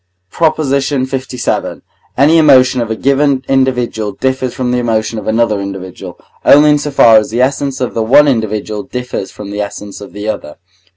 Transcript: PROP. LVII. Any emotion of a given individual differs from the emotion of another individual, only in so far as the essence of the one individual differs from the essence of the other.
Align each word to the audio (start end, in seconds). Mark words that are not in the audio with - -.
PROP. 0.31 0.57
LVII. 0.57 1.81
Any 2.17 2.39
emotion 2.39 2.81
of 2.81 2.89
a 2.89 2.95
given 2.95 3.43
individual 3.47 4.13
differs 4.13 4.51
from 4.51 4.71
the 4.71 4.79
emotion 4.79 5.19
of 5.19 5.27
another 5.27 5.61
individual, 5.61 6.19
only 6.43 6.71
in 6.71 6.79
so 6.79 6.89
far 6.89 7.17
as 7.17 7.29
the 7.29 7.43
essence 7.43 7.79
of 7.79 7.93
the 7.93 8.01
one 8.01 8.27
individual 8.27 8.81
differs 8.81 9.29
from 9.29 9.51
the 9.51 9.61
essence 9.61 10.01
of 10.01 10.11
the 10.13 10.27
other. 10.27 10.55